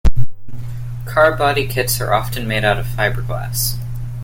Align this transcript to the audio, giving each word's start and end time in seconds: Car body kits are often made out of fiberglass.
Car 1.05 1.35
body 1.37 1.67
kits 1.67 2.01
are 2.01 2.11
often 2.11 2.47
made 2.47 2.65
out 2.65 2.79
of 2.79 2.87
fiberglass. 2.87 3.77